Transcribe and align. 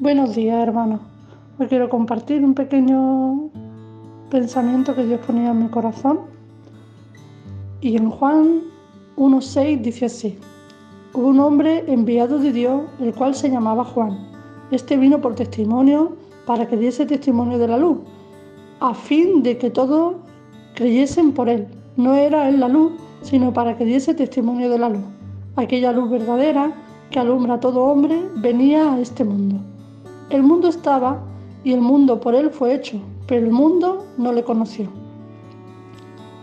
Buenos 0.00 0.34
días, 0.34 0.58
hermanos. 0.58 1.00
Hoy 1.58 1.66
quiero 1.66 1.90
compartir 1.90 2.42
un 2.42 2.54
pequeño 2.54 3.50
pensamiento 4.30 4.96
que 4.96 5.04
Dios 5.04 5.20
ponía 5.26 5.50
en 5.50 5.64
mi 5.64 5.68
corazón. 5.68 6.20
Y 7.82 7.98
en 7.98 8.08
Juan 8.08 8.62
1.6 9.18 9.82
dice 9.82 10.06
así. 10.06 10.38
Hubo 11.12 11.28
un 11.28 11.38
hombre 11.40 11.84
enviado 11.86 12.38
de 12.38 12.50
Dios, 12.50 12.84
el 12.98 13.12
cual 13.12 13.34
se 13.34 13.50
llamaba 13.50 13.84
Juan. 13.84 14.26
Este 14.70 14.96
vino 14.96 15.20
por 15.20 15.34
testimonio 15.34 16.16
para 16.46 16.66
que 16.66 16.78
diese 16.78 17.04
testimonio 17.04 17.58
de 17.58 17.68
la 17.68 17.76
luz, 17.76 17.98
a 18.80 18.94
fin 18.94 19.42
de 19.42 19.58
que 19.58 19.68
todos 19.68 20.14
creyesen 20.76 21.32
por 21.32 21.50
él. 21.50 21.68
No 21.96 22.14
era 22.14 22.48
él 22.48 22.58
la 22.58 22.68
luz, 22.68 22.92
sino 23.20 23.52
para 23.52 23.76
que 23.76 23.84
diese 23.84 24.14
testimonio 24.14 24.70
de 24.70 24.78
la 24.78 24.88
luz. 24.88 25.04
Aquella 25.56 25.92
luz 25.92 26.08
verdadera 26.08 26.72
que 27.10 27.18
alumbra 27.18 27.56
a 27.56 27.60
todo 27.60 27.82
hombre 27.82 28.18
venía 28.36 28.94
a 28.94 28.98
este 28.98 29.24
mundo. 29.24 29.60
El 30.30 30.44
mundo 30.44 30.68
estaba 30.68 31.18
y 31.64 31.72
el 31.72 31.80
mundo 31.80 32.20
por 32.20 32.36
él 32.36 32.50
fue 32.50 32.72
hecho, 32.72 33.00
pero 33.26 33.44
el 33.46 33.52
mundo 33.52 34.06
no 34.16 34.32
le 34.32 34.44
conoció. 34.44 34.88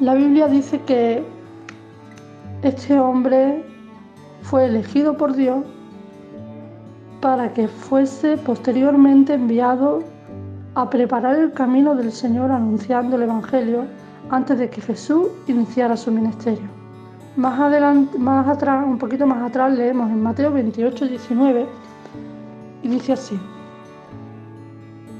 La 0.00 0.14
Biblia 0.14 0.48
dice 0.48 0.80
que 0.80 1.22
este 2.62 2.98
hombre 2.98 3.62
fue 4.40 4.64
elegido 4.64 5.18
por 5.18 5.36
Dios 5.36 5.64
para 7.20 7.52
que 7.52 7.68
fuese 7.68 8.38
posteriormente 8.38 9.34
enviado 9.34 10.02
a 10.74 10.88
preparar 10.88 11.36
el 11.36 11.52
camino 11.52 11.94
del 11.94 12.10
Señor 12.10 12.50
anunciando 12.50 13.16
el 13.16 13.24
Evangelio 13.24 13.84
antes 14.30 14.58
de 14.58 14.70
que 14.70 14.80
Jesús 14.80 15.28
iniciara 15.46 15.94
su 15.94 16.10
ministerio. 16.10 16.68
Más 17.36 17.60
atrás, 18.48 18.84
un 18.86 18.96
poquito 18.96 19.26
más 19.26 19.42
atrás 19.42 19.76
leemos 19.76 20.10
en 20.10 20.22
Mateo 20.22 20.50
28, 20.52 21.06
19 21.06 21.66
y 22.82 22.88
dice 22.88 23.12
así. 23.12 23.38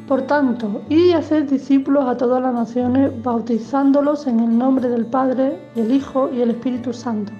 Por 0.08 0.22
tanto, 0.22 0.82
y 0.88 1.12
haced 1.12 1.50
discípulos 1.50 2.06
a 2.06 2.16
todas 2.16 2.42
las 2.42 2.52
naciones, 2.52 3.10
bautizándolos 3.22 4.26
en 4.26 4.40
el 4.40 4.58
nombre 4.58 4.88
del 4.88 5.06
Padre, 5.06 5.58
el 5.76 5.92
Hijo 5.92 6.30
y 6.32 6.42
el 6.42 6.50
Espíritu 6.50 6.92
Santo 6.92 7.32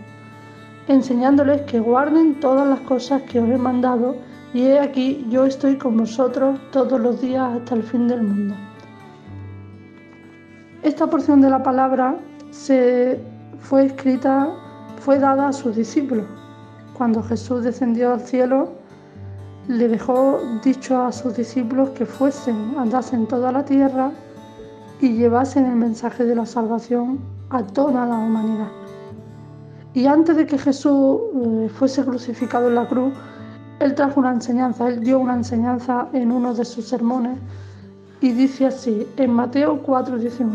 enseñándoles 0.89 1.62
que 1.62 1.81
guarden 1.81 2.41
todas 2.41 2.67
las 2.67 2.81
cosas 2.81 3.23
que 3.23 3.41
os 3.41 3.48
he 3.48 3.56
mandado, 3.56 4.17
y 4.53 4.62
he 4.67 4.79
aquí 4.79 5.27
yo 5.31 5.45
estoy 5.45 5.77
con 5.77 5.97
vosotros 5.97 6.61
todos 6.71 7.01
los 7.01 7.21
días 7.21 7.56
hasta 7.56 7.75
el 7.75 7.83
fin 7.83 8.06
del 8.06 8.23
mundo. 8.23 8.55
Esta 10.83 11.09
porción 11.09 11.41
de 11.41 11.51
la 11.51 11.62
palabra 11.62 12.17
se 12.51 13.21
fue 13.59 13.87
escrita, 13.87 14.49
fue 15.01 15.19
dada 15.19 15.49
a 15.49 15.53
sus 15.53 15.75
discípulos. 15.75 16.27
Cuando 16.93 17.23
Jesús 17.23 17.65
descendió 17.65 18.12
al 18.12 18.21
cielo, 18.21 18.69
le 19.69 19.89
dejó 19.89 20.41
dicho 20.62 21.03
a 21.03 21.12
sus 21.12 21.37
discípulos 21.37 21.91
que 21.91 22.05
fuesen, 22.05 22.75
andasen 22.79 23.27
toda 23.27 23.51
la 23.51 23.65
tierra 23.65 24.11
y 25.01 25.15
llevasen 25.15 25.67
el 25.67 25.77
mensaje 25.77 26.25
de 26.25 26.34
la 26.34 26.45
salvación 26.45 27.19
a 27.51 27.62
toda 27.62 28.06
la 28.06 28.17
humanidad. 28.17 28.69
Y 29.95 30.06
antes 30.06 30.37
de 30.37 30.47
que 30.47 30.59
Jesús 30.59 31.19
eh, 31.34 31.69
fuese 31.69 32.05
crucificado 32.05 32.69
en 32.69 32.75
la 32.75 32.89
cruz, 32.89 33.15
Él 33.81 33.95
trajo 33.95 34.21
una 34.21 34.33
enseñanza, 34.33 34.89
Él 34.89 35.01
dio 35.01 35.19
una 35.19 35.34
enseñanza 35.34 36.09
en 36.12 36.31
uno 36.31 36.53
de 36.53 36.65
sus 36.65 36.87
sermones 36.87 37.39
y 38.21 38.33
dice 38.33 38.67
así, 38.67 39.06
en 39.17 39.33
Mateo 39.33 39.83
4:19, 39.83 40.49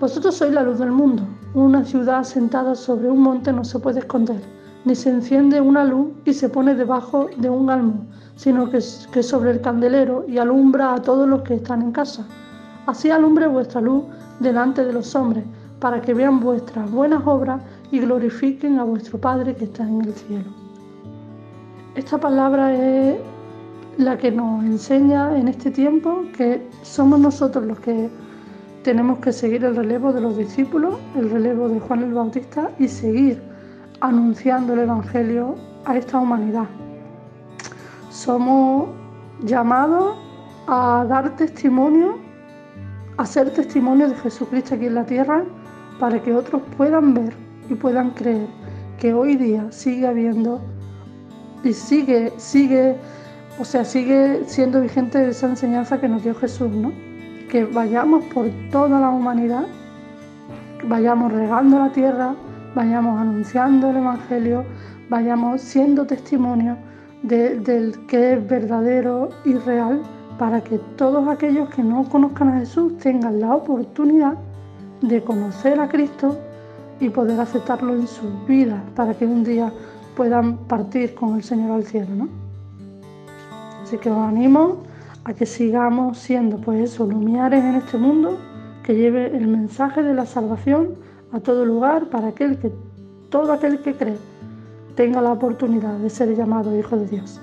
Vosotros 0.00 0.36
sois 0.36 0.52
la 0.52 0.62
luz 0.62 0.78
del 0.78 0.92
mundo, 0.92 1.22
una 1.54 1.84
ciudad 1.84 2.24
sentada 2.24 2.74
sobre 2.74 3.08
un 3.08 3.20
monte 3.20 3.52
no 3.52 3.64
se 3.64 3.78
puede 3.78 4.00
esconder, 4.00 4.40
ni 4.86 4.94
se 4.94 5.10
enciende 5.10 5.60
una 5.60 5.84
luz 5.84 6.12
y 6.24 6.32
se 6.32 6.48
pone 6.48 6.74
debajo 6.74 7.28
de 7.36 7.50
un 7.50 7.68
almo, 7.68 8.06
sino 8.36 8.70
que, 8.70 8.78
que 9.12 9.22
sobre 9.22 9.50
el 9.50 9.60
candelero 9.60 10.24
y 10.28 10.38
alumbra 10.38 10.94
a 10.94 11.02
todos 11.02 11.28
los 11.28 11.42
que 11.42 11.54
están 11.54 11.82
en 11.82 11.90
casa. 11.90 12.24
Así 12.86 13.10
alumbre 13.10 13.48
vuestra 13.48 13.80
luz 13.80 14.04
delante 14.38 14.84
de 14.84 14.92
los 14.92 15.12
hombres, 15.16 15.44
para 15.80 16.00
que 16.00 16.14
vean 16.14 16.38
vuestras 16.38 16.88
buenas 16.88 17.26
obras 17.26 17.60
y 17.90 17.98
glorifiquen 17.98 18.78
a 18.78 18.84
vuestro 18.84 19.20
Padre 19.20 19.56
que 19.56 19.64
está 19.64 19.82
en 19.82 20.02
el 20.02 20.14
cielo. 20.14 20.50
Esta 21.96 22.18
palabra 22.18 22.72
es 22.72 23.16
la 23.98 24.16
que 24.16 24.30
nos 24.30 24.64
enseña 24.64 25.36
en 25.36 25.48
este 25.48 25.72
tiempo 25.72 26.22
que 26.36 26.64
somos 26.82 27.18
nosotros 27.18 27.64
los 27.64 27.80
que 27.80 28.08
tenemos 28.84 29.18
que 29.18 29.32
seguir 29.32 29.64
el 29.64 29.74
relevo 29.74 30.12
de 30.12 30.20
los 30.20 30.36
discípulos, 30.36 30.94
el 31.16 31.28
relevo 31.28 31.68
de 31.68 31.80
Juan 31.80 32.04
el 32.04 32.14
Bautista 32.14 32.70
y 32.78 32.86
seguir 32.86 33.42
anunciando 34.00 34.74
el 34.74 34.80
Evangelio 34.80 35.56
a 35.84 35.96
esta 35.96 36.18
humanidad. 36.18 36.66
Somos 38.10 38.88
llamados 39.42 40.16
a 40.66 41.04
dar 41.08 41.36
testimonio, 41.36 42.18
a 43.16 43.26
ser 43.26 43.52
testimonio 43.52 44.08
de 44.08 44.16
Jesucristo 44.16 44.74
aquí 44.74 44.86
en 44.86 44.94
la 44.94 45.04
tierra, 45.04 45.44
para 45.98 46.20
que 46.20 46.34
otros 46.34 46.62
puedan 46.76 47.14
ver 47.14 47.34
y 47.68 47.74
puedan 47.74 48.10
creer 48.10 48.48
que 48.98 49.12
hoy 49.12 49.36
día 49.36 49.70
sigue 49.70 50.06
habiendo 50.06 50.60
y 51.64 51.72
sigue, 51.72 52.32
sigue, 52.36 52.96
o 53.58 53.64
sea, 53.64 53.84
sigue 53.84 54.42
siendo 54.46 54.80
vigente 54.80 55.28
esa 55.28 55.46
enseñanza 55.46 56.00
que 56.00 56.08
nos 56.08 56.22
dio 56.22 56.34
Jesús, 56.34 56.70
¿no? 56.70 56.92
Que 57.50 57.64
vayamos 57.64 58.24
por 58.26 58.46
toda 58.70 59.00
la 59.00 59.10
humanidad, 59.10 59.66
vayamos 60.84 61.32
regando 61.32 61.78
la 61.78 61.90
tierra, 61.90 62.34
vayamos 62.76 63.18
anunciando 63.18 63.88
el 63.88 63.96
Evangelio, 63.96 64.62
vayamos 65.08 65.62
siendo 65.62 66.06
testimonio 66.06 66.76
del 67.22 68.06
que 68.06 68.34
es 68.34 68.46
verdadero 68.46 69.30
y 69.46 69.54
real 69.54 70.02
para 70.38 70.60
que 70.60 70.78
todos 70.96 71.26
aquellos 71.26 71.70
que 71.70 71.82
no 71.82 72.04
conozcan 72.04 72.50
a 72.50 72.58
Jesús 72.58 72.98
tengan 72.98 73.40
la 73.40 73.54
oportunidad 73.54 74.34
de 75.00 75.24
conocer 75.24 75.80
a 75.80 75.88
Cristo 75.88 76.38
y 77.00 77.08
poder 77.08 77.40
aceptarlo 77.40 77.94
en 77.94 78.06
sus 78.06 78.46
vidas 78.46 78.82
para 78.94 79.14
que 79.14 79.24
un 79.24 79.42
día 79.42 79.72
puedan 80.14 80.58
partir 80.58 81.14
con 81.14 81.34
el 81.34 81.42
Señor 81.42 81.70
al 81.70 81.84
cielo. 81.84 82.28
Así 83.82 83.96
que 83.96 84.10
os 84.10 84.18
animo 84.18 84.82
a 85.24 85.32
que 85.32 85.46
sigamos 85.46 86.18
siendo 86.18 86.58
pues 86.58 86.92
eso, 86.92 87.06
lumiares 87.06 87.64
en 87.64 87.76
este 87.76 87.96
mundo, 87.96 88.38
que 88.82 88.94
lleve 88.94 89.34
el 89.34 89.48
mensaje 89.48 90.02
de 90.02 90.12
la 90.12 90.26
salvación 90.26 91.06
a 91.32 91.40
todo 91.40 91.64
lugar 91.64 92.06
para 92.06 92.28
aquel 92.28 92.58
que, 92.58 92.72
todo 93.30 93.52
aquel 93.52 93.80
que 93.80 93.94
cree 93.94 94.18
tenga 94.94 95.20
la 95.20 95.32
oportunidad 95.32 95.98
de 95.98 96.10
ser 96.10 96.34
llamado 96.34 96.76
Hijo 96.76 96.96
de 96.96 97.06
Dios. 97.06 97.40